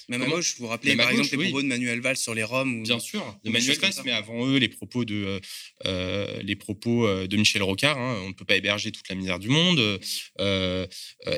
[0.09, 2.43] Même à gauche, vous vous rappelez par exemple les propos de Manuel Valls sur les
[2.43, 5.39] Roms Bien sûr, de Manuel Valls, mais avant eux, les propos de, euh,
[5.85, 7.97] euh, les propos euh, de Michel Rocard.
[7.97, 9.99] Hein, on ne peut pas héberger toute la misère du monde.
[10.39, 10.87] Euh,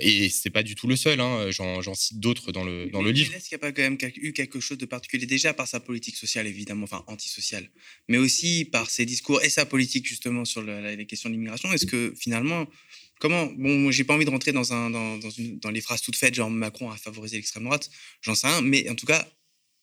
[0.01, 1.19] et c'est pas du tout le seul.
[1.19, 3.33] Hein, J'en cite d'autres dans le, dans le livre.
[3.33, 5.79] Est-ce qu'il n'y a pas quand même eu quelque chose de particulier déjà par sa
[5.79, 7.69] politique sociale, évidemment, enfin antisociale,
[8.07, 11.85] mais aussi par ses discours et sa politique justement sur les questions de l'immigration Est-ce
[11.85, 12.67] que finalement
[13.19, 15.19] comment Bon, j'ai pas envie de rentrer dans, un, dans,
[15.61, 17.89] dans, les phrases toutes faites, genre Macron a favorisé l'extrême droite,
[18.21, 19.27] j'en sais rien, mais en tout cas,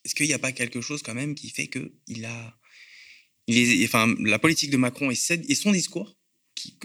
[0.03, 2.57] est-ce qu'il n'y a pas quelque chose quand même qui fait que il a,
[3.47, 6.17] il est, enfin, la politique de Macron et, et son discours,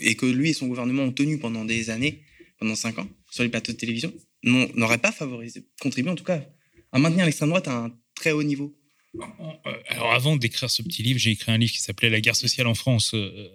[0.00, 2.22] et que lui et son gouvernement ont tenu pendant des années,
[2.58, 4.12] pendant cinq ans, sur les plateaux de télévision,
[4.44, 6.44] n'aurait pas favorisé, contribué en tout cas
[6.92, 8.76] à maintenir l'extrême droite à un très haut niveau?
[9.14, 9.20] Euh,
[9.88, 12.66] alors avant d'écrire ce petit livre, j'ai écrit un livre qui s'appelait La guerre sociale
[12.66, 13.48] en France euh,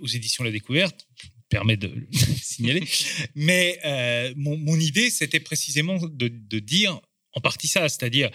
[0.00, 1.06] aux éditions La Découverte
[1.54, 2.08] permet de le
[2.42, 2.82] signaler.
[3.36, 7.00] Mais euh, mon, idée, c'était précisément de, dire
[7.32, 8.28] en partie ça, c'est-à-dire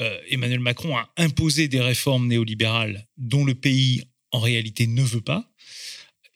[0.00, 5.20] euh, Emmanuel Macron a imposé des réformes néolibérales dont le pays en réalité ne veut
[5.20, 5.48] pas.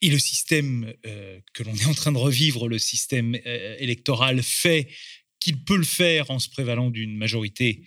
[0.03, 3.35] Et le système euh, que l'on est en train de revivre, le système
[3.79, 4.89] électoral, fait
[5.41, 7.83] qu'il peut le faire en se prévalant d'une majorité,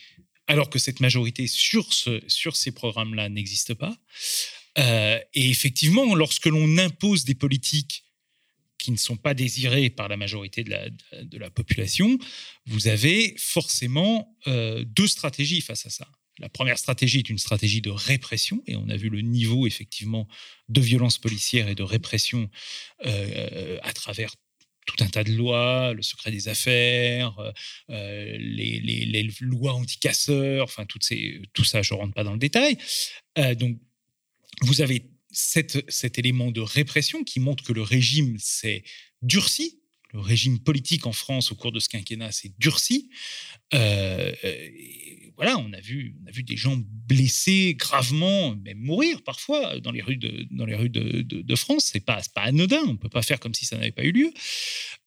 [0.48, 3.96] alors que cette majorité sur, ce, sur ces programmes-là n'existe pas.
[4.77, 8.03] Euh, et effectivement, lorsque l'on impose des politiques
[8.77, 12.17] qui ne sont pas désirées par la majorité de la, population,
[12.65, 16.08] vous avez forcément euh, deux stratégies face à ça.
[16.38, 20.29] La première stratégie est une stratégie de répression, et on a vu le niveau effectivement
[20.69, 22.49] de violence policière et de répression
[23.05, 24.34] euh, à travers
[24.86, 27.36] tout un tas de lois, le secret des affaires,
[27.89, 32.77] les, lois anti-casseurs, enfin toutes ces, tout ça, je ne rentre pas dans le détail.
[33.55, 33.77] donc
[34.62, 38.84] vous avez cet élément de répression qui montre que le régime s'est
[39.22, 39.80] durci.
[40.12, 43.12] Le régime politique en France au cours de ce quinquennat s'est durci.
[43.76, 44.34] Euh,
[45.36, 51.56] voilà, on a, vu, des gens blessés gravement, même mourir parfois dans les rues de,
[51.56, 51.91] France.
[51.93, 52.82] C'est pas, pas anodin.
[52.88, 54.34] On peut pas faire comme si ça n'avait pas eu lieu.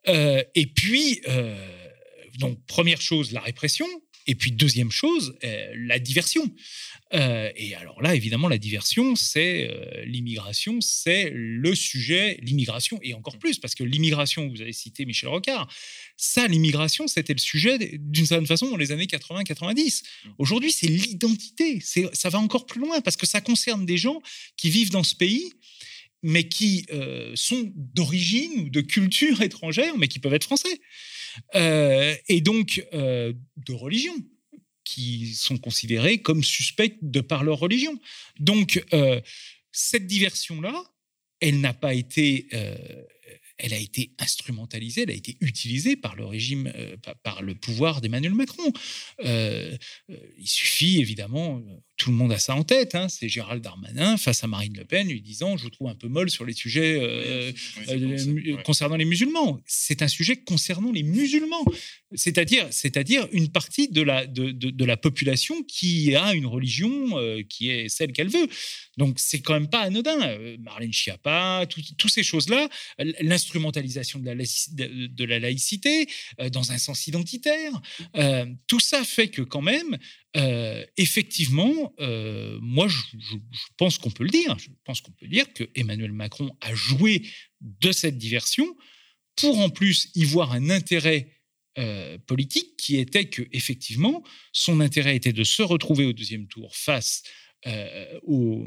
[0.09, 1.91] Euh, et puis, euh,
[2.38, 3.87] donc première chose, la répression
[4.27, 6.49] Et puis, deuxième chose, euh, la diversion.
[7.13, 13.15] Euh, et alors là, évidemment, la diversion, c'est euh, l'immigration, c'est le sujet, l'immigration, et
[13.15, 15.69] encore plus, parce que l'immigration, vous avez cité Michel Rocard,
[16.17, 20.03] ça, l'immigration, c'était le sujet d'une certaine façon dans les années 80-90.
[20.39, 24.23] Aujourd'hui, c'est l'identité, ça va encore plus loin, parce que ça concerne des gens
[24.57, 25.53] qui vivent dans ce pays
[26.25, 26.87] mais qui
[27.35, 30.81] sont d'origine ou de culture étrangère, mais qui peuvent être français.
[31.55, 34.14] Euh, et donc euh, de religion
[34.85, 37.99] qui sont considérés comme suspects de par leur religion.
[38.38, 39.21] Donc euh,
[39.71, 40.85] cette diversion-là,
[41.40, 42.49] elle n'a pas été
[43.59, 46.73] elle a été instrumentalisée, elle a été utilisée par le régime,
[47.23, 48.73] par le pouvoir d'Emmanuel Macron.
[49.21, 51.62] il suffit évidemment,
[52.03, 52.97] tout le monde a ça en tête.
[52.97, 53.09] Hein.
[53.09, 56.09] C'est Gérald Darmanin face à Marine Le Pen lui disant Je vous trouve un peu
[56.09, 57.53] molle sur les sujets euh,
[57.91, 59.61] euh, concernant les musulmans.
[59.67, 61.65] C'est un sujet concernant les musulmans,
[62.12, 67.43] c'est-à-dire, c'est-à-dire une partie de la, de, de, la population qui a une religion euh,
[67.49, 68.49] qui est celle qu'elle veut.
[68.99, 70.19] Donc, c'est quand même pas anodin.
[70.59, 72.69] Marlène Schiappa, toutes ces choses-là,
[73.21, 76.09] l'instrumentalisation de la, de la laïcité
[76.51, 77.81] dans un sens identitaire,
[78.67, 79.97] tout ça fait que quand même,
[80.37, 83.37] euh, effectivement, euh, moi, je,
[83.77, 84.59] pense qu'on peut le dire.
[84.59, 87.23] Je pense qu'on peut dire que Emmanuel Macron a joué
[87.61, 88.66] de cette diversion
[89.37, 91.29] pour en plus y voir un intérêt
[91.79, 96.75] euh, politique qui était que effectivement, son intérêt était de se retrouver au deuxième tour
[96.77, 97.23] face
[98.25, 98.66] au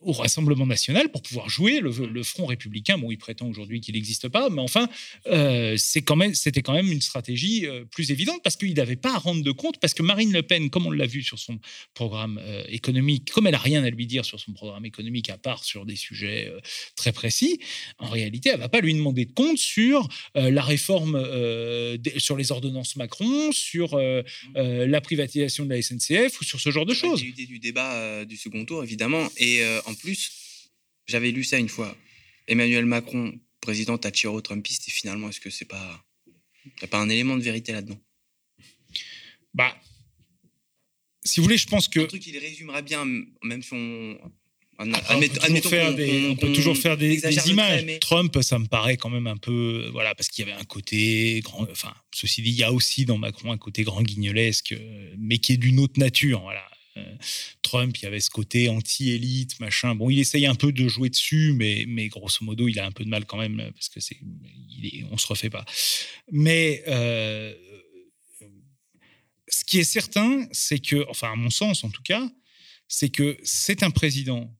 [0.00, 2.98] au Rassemblement national pour pouvoir jouer le, Front républicain.
[2.98, 4.88] Bon, il prétend aujourd'hui qu'il n'existe pas, mais enfin,
[5.26, 8.96] euh, c'est quand même, c'était quand même une stratégie euh, plus évidente parce qu'il n'avait
[8.96, 11.38] pas à rendre de compte, parce que Marine Le Pen, comme on l'a vu sur
[11.38, 11.58] son
[11.94, 15.38] programme euh, économique, comme elle n'a rien à lui dire sur son programme économique à
[15.38, 16.52] part sur des sujets
[16.96, 17.60] très précis,
[17.98, 21.16] en réalité, elle va pas lui demander de compte sur la réforme,
[22.18, 23.98] sur les ordonnances Macron, sur
[24.54, 27.22] la privatisation de la SNCF ou sur ce genre de choses.
[27.22, 30.70] Du débat du second tour, évidemment, et en plus,
[31.06, 31.96] j'avais lu ça une fois.
[32.48, 36.04] Emmanuel Macron, président Tachiro Trumpiste, et finalement, est-ce que c'est pas.
[36.82, 37.98] Il pas un élément de vérité là-dedans?
[39.54, 39.76] Bah.
[41.22, 42.00] Si vous voulez, je pense que.
[42.00, 43.04] Un truc qui résumera bien,
[43.42, 44.18] même si on.
[44.78, 47.18] on, peut toujours faire des,
[47.48, 47.98] images.
[48.00, 49.88] Trump, ça me paraît quand même un peu.
[49.92, 51.40] Voilà, parce qu'il y avait un côté.
[51.42, 54.74] Grand, enfin, ceci dit, il y a aussi dans Macron un côté grand guignolesque,
[55.18, 56.42] mais qui est d'une autre nature.
[56.42, 56.68] Voilà.
[56.96, 57.16] Euh,
[57.62, 59.94] Trump, il y avait ce côté anti-élite, machin.
[59.94, 62.92] Bon, il essaye un peu de jouer dessus, mais, mais grosso modo, il a un
[62.92, 64.18] peu de mal quand même, parce que c'est,
[65.10, 65.64] on se refait pas.
[66.30, 67.54] Mais euh,
[69.48, 72.28] ce qui est certain, c'est que, enfin, à mon sens en tout cas,
[72.88, 74.54] c'est que c'est un président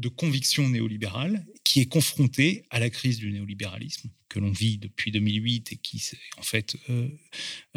[0.00, 5.12] de conviction néolibérale qui est confronté à la crise du néolibéralisme que l'on vit depuis
[5.12, 6.02] 2008 et qui
[6.38, 7.08] en fait euh,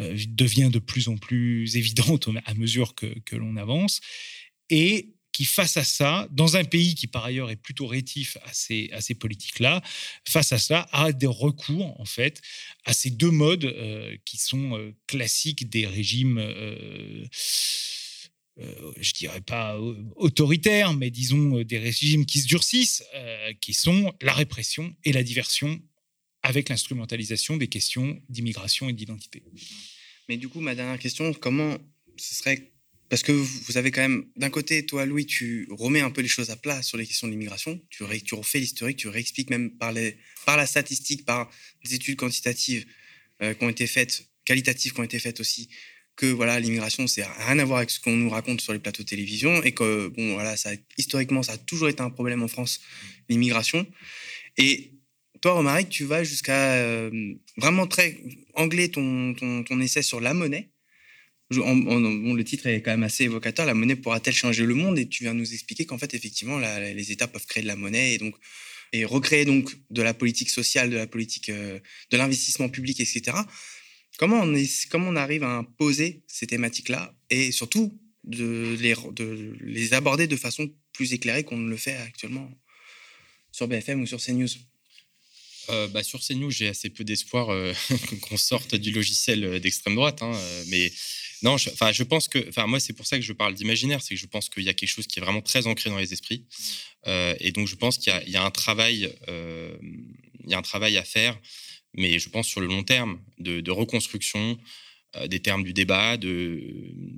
[0.00, 4.00] euh, devient de plus en plus évidente à mesure que, l'on avance
[4.70, 8.52] et qui, face à ça, dans un pays qui par ailleurs est plutôt rétif à
[8.52, 9.82] ces, à ces politiques-là,
[10.24, 12.40] face à ça, a des recours en fait
[12.84, 16.38] à ces deux modes euh, qui sont classiques des régimes
[18.56, 19.78] je dirais pas
[20.16, 25.12] autoritaires, mais disons euh, des régimes qui se durcissent, euh, qui sont la répression et
[25.12, 25.80] la diversion
[26.42, 29.42] avec l'instrumentalisation des questions d'immigration et d'identité.
[30.28, 31.76] Mais du coup, ma dernière question, comment
[32.16, 32.70] ce serait
[33.10, 36.26] parce que vous avez quand même, d'un côté, toi, Louis, tu remets un peu les
[36.26, 37.80] choses à plat sur les questions de l'immigration.
[37.90, 41.50] Tu, tu refais l'historique, tu réexpliques même par, les, par la statistique, par
[41.84, 42.86] des études quantitatives
[43.40, 45.68] qui ont été faites, qualitatives qui ont été faites aussi,
[46.16, 49.02] que voilà l'immigration c'est rien à voir avec ce qu'on nous raconte sur les plateaux
[49.02, 52.48] de télévision et que bon voilà ça historiquement ça a toujours été un problème en
[52.48, 52.80] France
[53.28, 53.86] l'immigration.
[54.56, 54.92] Et
[55.40, 58.18] toi Romaric tu vas jusqu'à euh, vraiment très
[58.54, 60.70] anglais ton, ton, ton, essai sur la monnaie.
[61.50, 64.98] Bon, le titre est quand même assez évocateur la monnaie pourra-t-elle changer le monde?
[64.98, 68.14] Et tu viens nous expliquer qu'en fait effectivement les États peuvent créer de la monnaie
[68.14, 68.34] et donc
[68.92, 73.36] et recréer donc de la politique sociale de la politique euh, de l'investissement public etc
[74.18, 80.36] Comment on, arrive à imposer ces thématiques-là et surtout de les, de les aborder de
[80.36, 82.50] façon plus éclairée qu'on ne le fait actuellement
[83.50, 84.48] sur BFM ou sur CNews?
[85.70, 87.72] Euh, bah, sur CNews, j'ai assez peu d'espoir euh,
[88.22, 90.22] qu'on sorte du logiciel euh, d'extrême droite.
[90.22, 90.32] Hein,
[90.68, 90.92] mais
[91.42, 94.20] non, je, je pense que, moi, c'est pour ça que je parle d'imaginaire, c'est que
[94.20, 96.44] je pense qu'il y a quelque chose qui est vraiment très ancré dans les esprits.
[97.06, 101.04] et donc, je pense qu'il y, a un travail, il y a un travail à
[101.04, 101.38] faire
[101.94, 104.58] mais je pense sur le long terme, de, reconstruction
[105.16, 106.60] euh, des termes du débat, de,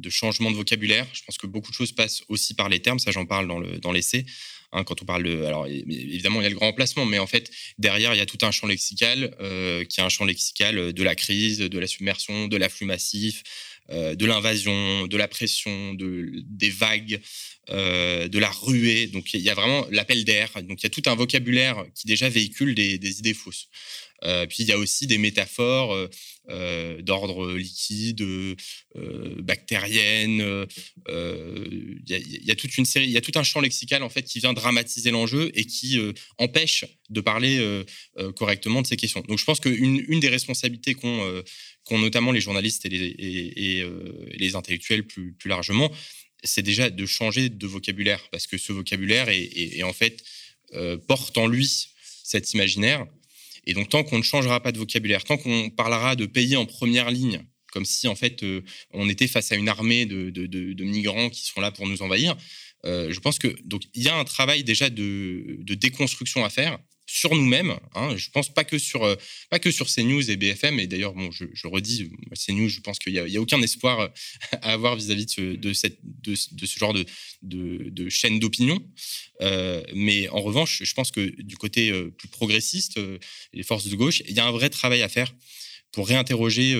[0.08, 1.06] changement de vocabulaire.
[1.12, 3.48] Je pense que beaucoup de choses passent aussi par les termes, ça j'en parle
[3.80, 4.22] dans l'essai.
[4.22, 7.18] Dans hein, quand on parle de, alors évidemment il y a le grand emplacement, mais
[7.18, 10.24] en fait derrière il y a tout un champ lexical euh, qui est un champ
[10.24, 13.42] lexical de la crise, de la submersion, de l'afflux massif,
[13.88, 17.20] de l'invasion, de la pression, de, des vagues,
[17.68, 19.08] de la ruée.
[19.08, 20.50] Donc il y a vraiment l'appel d'air.
[20.62, 23.68] Donc il y a tout un vocabulaire qui déjà véhicule des, idées fausses.
[24.22, 26.08] puis il y a aussi des métaphores
[26.48, 28.54] euh, d'ordre liquide, euh,
[29.42, 30.66] bactérienne.
[31.08, 34.22] Il y, a toute une série, il y a tout un champ lexical en fait
[34.22, 37.84] qui vient dramatiser l'enjeu et qui euh, empêche de parler
[38.36, 39.22] correctement de ces questions.
[39.28, 41.34] Donc je pense qu'une une des responsabilités qu'ont
[41.90, 45.90] notamment les journalistes et les, intellectuels plus largement,
[46.46, 50.24] c'est déjà de changer de vocabulaire parce que ce vocabulaire est, en fait
[51.06, 51.88] porte en lui
[52.24, 53.06] cet imaginaire.
[53.66, 56.66] Et donc, tant qu'on ne changera pas de vocabulaire, tant qu'on parlera de pays en
[56.66, 61.30] première ligne, comme si en fait euh, on était face à une armée de, migrants
[61.30, 62.36] qui sont là pour nous envahir,
[62.84, 66.78] euh, je pense que donc il y a un travail déjà de, déconstruction à faire
[67.06, 67.78] sur nous-mêmes.
[67.94, 68.16] Hein.
[68.16, 69.14] Je pense pas que sur euh,
[69.48, 70.80] pas que sur CNews et BFM.
[70.80, 74.08] Et d'ailleurs, bon, je, redis, CNews, je pense qu'il n'y a, aucun espoir euh,
[74.62, 77.06] à avoir vis-à-vis de, ce, cette, de, ce genre de,
[77.42, 78.84] de, chaîne d'opinion.
[79.40, 82.98] Euh, mais en revanche, je pense que du côté plus progressiste,
[83.52, 85.32] les forces de gauche, il y a un vrai travail à faire
[85.92, 86.74] pour réinterroger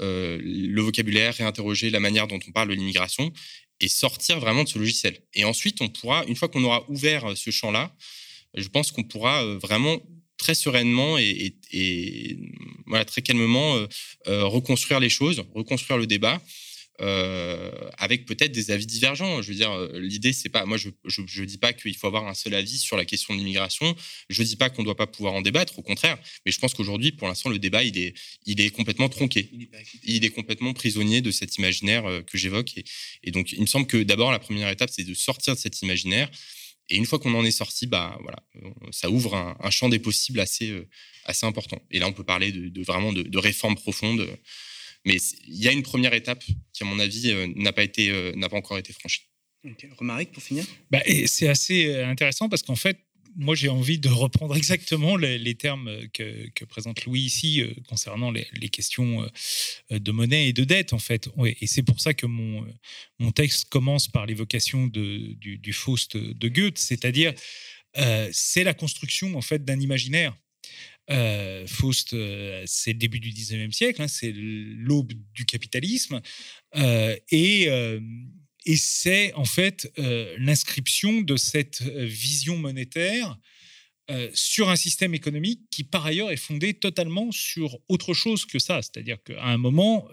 [0.00, 3.32] le vocabulaire, réinterroger la manière dont on parle de l'immigration
[3.80, 5.18] et sortir vraiment de ce logiciel.
[5.34, 7.94] Et ensuite, on pourra, une fois qu'on aura ouvert ce champ-là,
[8.54, 10.00] je pense qu'on pourra euh, vraiment
[10.36, 11.54] très sereinement et,
[12.86, 13.86] voilà, très calmement euh,
[14.26, 16.42] euh, reconstruire les choses, reconstruire le débat.
[17.98, 19.42] avec peut-être des avis divergents.
[19.42, 20.64] Je veux dire, l'idée, c'est pas.
[20.66, 20.90] Moi, je
[21.40, 23.96] ne dis pas qu'il faut avoir un seul avis sur la question de l'immigration.
[24.28, 26.16] Je ne dis pas qu'on ne doit pas pouvoir en débattre, au contraire.
[26.46, 28.14] Mais je pense qu'aujourd'hui, pour l'instant, le débat, il est,
[28.46, 29.50] il est complètement tronqué.
[30.04, 32.76] Il est, complètement prisonnier de cet imaginaire que j'évoque.
[32.78, 32.84] Et,
[33.24, 35.82] et, donc, il me semble que d'abord, la première étape, c'est de sortir de cet
[35.82, 36.30] imaginaire
[36.92, 38.38] et une fois qu'on en est sorti, bah, voilà,
[38.90, 40.86] ça ouvre un, champ des possibles assez, euh,
[41.24, 41.80] assez important.
[41.90, 44.28] Et là, on peut parler de, vraiment de, réformes profondes.
[45.06, 45.16] Mais
[45.48, 48.32] il y a une première étape qui, à mon avis, euh, n'a pas, été, euh,
[48.36, 49.22] n'a pas encore été franchie.
[49.64, 49.88] Okay.
[49.96, 50.66] Romaric, pour finir?
[50.90, 52.98] Bah, C'est assez intéressant parce qu'en fait,
[53.36, 58.68] moi, j'ai envie de reprendre exactement les, termes que, présente Louis ici euh, concernant les,
[58.68, 59.28] questions
[59.90, 61.28] euh, de monnaie et de dette, en fait.
[61.60, 62.66] Et c'est pour ça que mon,
[63.18, 67.32] mon texte commence par l'évocation du, du, Faust de Goethe, c'est-à-dire
[67.98, 70.36] euh, c'est la construction, en fait, d'un imaginaire.
[71.66, 72.16] Faust,
[72.64, 76.22] c'est le début du 19e siècle, hein, c'est l'aube du capitalisme.
[77.30, 77.68] et
[78.64, 83.38] et c'est en fait euh, l'inscription de cette euh, vision monétaire
[84.10, 88.58] euh, sur un système économique qui, par ailleurs, est fondé totalement sur autre chose que
[88.58, 88.82] ça.
[88.82, 90.08] C'est-à-dire qu'à un moment,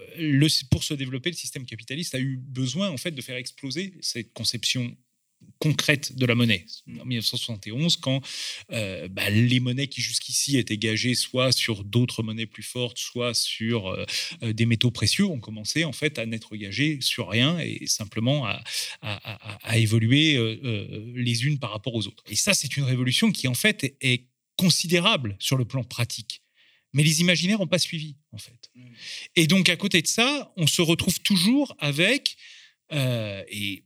[0.69, 4.31] pour se développer, le système capitaliste a eu besoin en fait de faire exploser cette
[4.33, 4.95] conception
[5.59, 6.65] concrète de la monnaie.
[6.99, 8.21] En 1971, quand
[8.71, 13.33] euh, bah, les monnaies qui jusqu'ici étaient gagées soit sur d'autres monnaies plus fortes, soit
[13.33, 14.05] sur euh,
[14.41, 18.45] euh, des métaux précieux, ont commencé en fait à n'être gagées sur rien et simplement
[18.45, 18.63] à,
[19.75, 20.37] évoluer
[21.15, 22.23] les unes par rapport aux autres.
[22.29, 24.25] Et ça, c'est une révolution qui en fait est,
[24.57, 26.41] considérable sur le plan pratique.
[26.91, 28.69] Mais les imaginaires n'ont pas suivi, en fait.
[28.75, 28.81] Mmh.
[29.37, 32.35] Et donc, à côté de ça, on se retrouve toujours avec,
[32.91, 33.83] et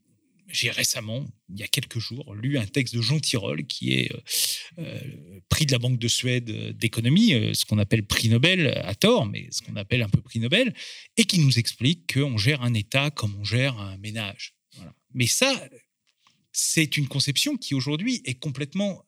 [0.53, 4.13] j'ai récemment, il y a quelques jours, lu un texte de Jean Tirole, qui est
[4.13, 4.19] euh,
[4.77, 8.93] euh, prix de la Banque de Suède euh, d'économie, ce qu'on appelle prix Nobel à
[8.93, 10.73] tort, mais ce qu'on appelle un peu prix Nobel,
[11.17, 14.53] et qui nous explique qu'on gère un État comme on gère un ménage.
[15.13, 15.59] Mais ça,
[16.51, 19.03] c'est une conception qui aujourd'hui est complètement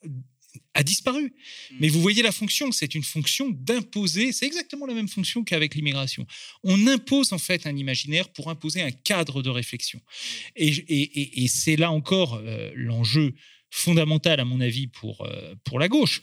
[0.75, 1.23] a disparu.
[1.23, 1.75] Mmh.
[1.79, 5.73] Mais vous voyez la fonction, c'est une fonction d'imposer, c'est exactement la même fonction qu'avec
[5.73, 6.27] l'immigration.
[6.63, 9.99] On impose en fait un imaginaire pour imposer un cadre de réflexion.
[9.99, 10.63] Mmh.
[10.87, 13.33] Et, c'est là encore euh, l'enjeu
[13.71, 16.21] fondamental, à mon avis, pour, euh, pour la gauche,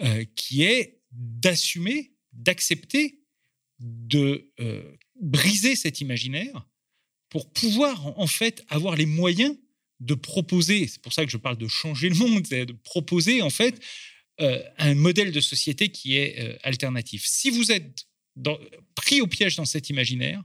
[0.00, 3.20] euh, qui est d'assumer, d'accepter,
[3.78, 4.50] de
[5.20, 6.66] briser cet imaginaire
[7.28, 9.56] pour pouvoir en fait avoir les moyens
[10.02, 13.40] de proposer, c'est pour ça que je parle de changer le monde, c'est de proposer
[13.40, 13.80] en fait
[14.40, 17.24] euh, un modèle de société qui est euh, alternatif.
[17.24, 18.06] Si vous êtes
[18.94, 20.42] pris au piège dans cet imaginaire,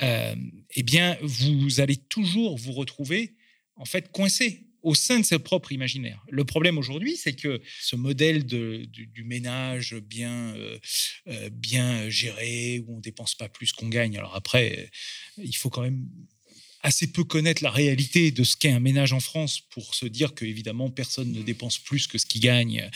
[0.00, 0.34] euh,
[0.74, 3.34] eh bien, vous allez toujours vous retrouver
[3.76, 6.24] en fait coincé au sein de ce propre imaginaire.
[6.30, 10.54] Le problème aujourd'hui, c'est que ce modèle du, ménage bien,
[11.52, 14.90] bien géré, où on dépense pas plus qu'on gagne, alors après,
[15.36, 16.08] il faut quand même
[16.82, 20.34] assez peu connaître la réalité de ce qu'est un ménage en France pour se dire
[20.34, 21.44] que évidemment personne ne mmh.
[21.44, 22.88] dépense plus que ce qu'il gagne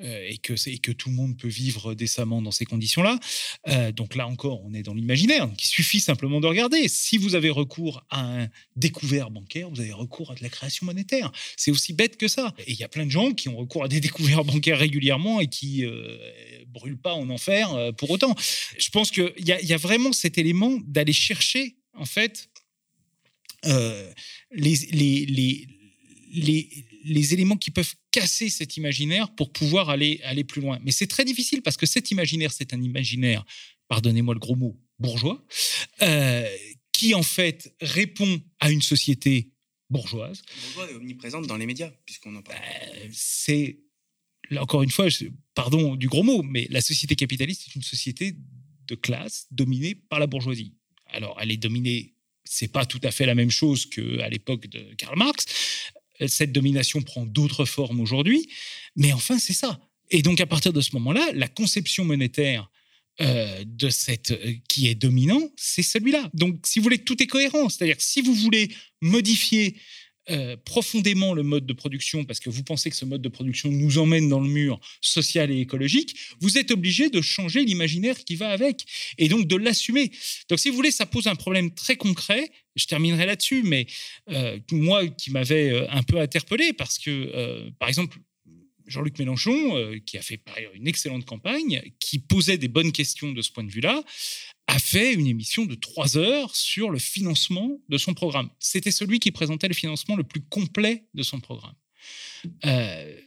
[0.00, 3.20] euh, et, que et que tout le monde peut vivre décemment dans ces conditions-là.
[3.68, 5.48] Euh, donc là encore, on est dans l'imaginaire.
[5.56, 6.88] il suffit simplement de regarder.
[6.88, 10.86] Si vous avez recours à un découvert bancaire, vous avez recours à de la création
[10.86, 11.30] monétaire.
[11.56, 12.54] C'est aussi bête que ça.
[12.66, 15.40] Et il y a plein de gens qui ont recours à des découverts bancaires régulièrement
[15.40, 16.18] et qui euh,
[16.66, 18.34] brûlent pas en enfer pour autant.
[18.78, 22.48] Je pense qu'il y, y a vraiment cet élément d'aller chercher en fait,
[23.66, 24.12] euh,
[24.52, 25.66] les, les, les,
[26.32, 30.78] les, les, éléments qui peuvent casser cet imaginaire pour pouvoir aller, aller plus loin.
[30.82, 33.44] Mais c'est très difficile parce que cet imaginaire, c'est un imaginaire,
[33.88, 35.44] pardonnez-moi le gros mot, bourgeois,
[36.02, 36.48] euh,
[36.92, 39.50] qui en fait répond à une société
[39.90, 40.42] bourgeoise.
[40.66, 42.58] Bourgeoise est omniprésente dans les médias, puisqu'on en parle.
[42.58, 43.80] Euh, c'est,
[44.56, 45.08] encore une fois,
[45.54, 48.36] pardon du gros mot, mais la société capitaliste est une société
[48.86, 50.74] de classe dominée par la bourgeoisie.
[51.06, 52.14] Alors, elle est dominée
[52.48, 55.44] c'est pas tout à fait la même chose qu'à l'époque de Karl Marx,
[56.26, 58.48] cette domination prend d'autres formes aujourd'hui,
[58.96, 59.80] mais enfin, c'est ça.
[60.10, 62.70] Et donc, à partir de ce moment-là, la conception monétaire
[63.20, 66.30] euh, de cette euh, qui est dominant, c'est celui-là.
[66.34, 67.68] Donc, si vous voulez, tout est cohérent.
[67.68, 68.68] C'est-à-dire si vous voulez
[69.00, 69.76] modifier
[70.30, 73.70] euh, profondément le mode de production parce que vous pensez que ce mode de production
[73.70, 78.36] nous emmène dans le mur social et écologique, vous êtes obligé de changer l'imaginaire qui
[78.36, 78.84] va avec
[79.16, 80.10] et donc de l'assumer.
[80.48, 82.50] Donc si vous voulez, ça pose un problème très concret.
[82.76, 83.86] Je terminerai là-dessus, mais
[84.30, 88.18] euh, moi qui m'avais euh, un peu interpellé parce que, par exemple,
[88.86, 93.32] Jean-Luc Mélenchon, qui a fait par ailleurs une excellente campagne, qui posait des bonnes questions
[93.32, 94.02] de ce point de vue-là,
[94.68, 98.50] a fait une émission de trois heures sur le financement de son programme.
[98.60, 101.74] C'était celui qui présentait le financement le plus complet de son programme.
[102.66, 103.20] Euh,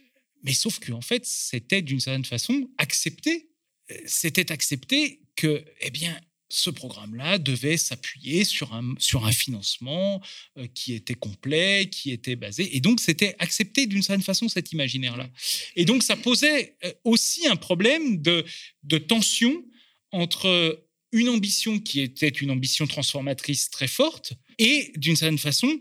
[0.44, 3.50] mais sauf qu'en en fait, c'était d'une certaine façon accepté.
[3.90, 6.16] Euh, c'était accepté que, eh bien,
[6.48, 10.22] ce programme-là devait s'appuyer sur un, sur un financement
[10.58, 12.76] euh, qui était complet, qui était basé.
[12.76, 15.28] Et donc, c'était accepté d'une certaine façon cet imaginaire-là.
[15.74, 18.44] Et donc, ça posait aussi un problème de,
[18.84, 19.64] de tension
[20.12, 20.78] entre
[21.12, 25.78] une ambition qui était une ambition transformatrice très forte et d'une certaine façon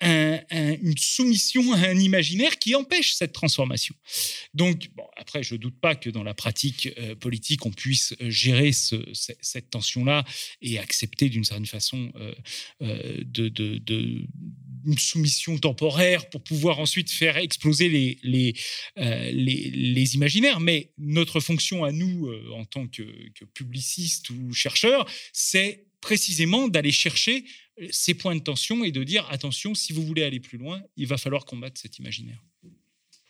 [0.00, 3.94] une soumission à un imaginaire qui empêche cette transformation.
[4.54, 8.30] Donc, après, je ne doute pas que dans la pratique euh, politique, on puisse euh,
[8.30, 10.24] gérer cette tension-là
[10.60, 12.12] et accepter d'une certaine façon
[12.80, 13.24] euh,
[14.84, 17.88] une soumission temporaire pour pouvoir ensuite faire exploser
[18.22, 18.54] les,
[20.14, 20.60] imaginaires.
[20.60, 23.02] Mais notre fonction à nous, en tant que
[23.54, 27.44] publicistes ou chercheurs, c'est précisément d'aller chercher
[27.90, 31.06] ces points de tension et de dire attention, si vous voulez aller plus loin, il
[31.06, 32.42] va falloir combattre cet imaginaire.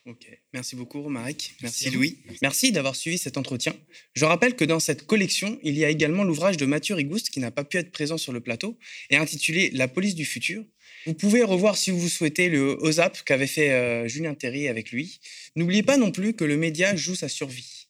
[0.07, 3.75] Ok, merci beaucoup Romaric, merci, Louis, merci d'avoir suivi cet entretien.
[4.15, 7.41] Je rappelle que dans cette collection, il y a également l'ouvrage de Mathieu Rigouste qui
[7.41, 8.79] n'a pas pu être présent sur le plateau
[9.11, 10.65] et intitulé La police du futur.
[11.07, 15.19] Vous pouvez revoir si vous souhaitez le OZAP qu'avait fait euh, Julien Terry avec lui.
[15.57, 17.89] N'oubliez pas non plus que le média joue sa survie.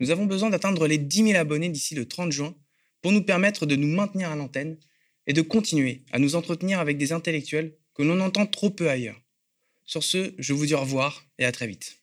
[0.00, 2.56] Nous avons besoin d'atteindre les 10 000 abonnés d'ici le 30 juin
[3.02, 4.78] pour nous permettre de nous maintenir à l'antenne
[5.26, 9.20] et de continuer à nous entretenir avec des intellectuels que l'on entend trop peu ailleurs.
[9.84, 12.01] Sur ce, je vous dis au revoir et à très vite.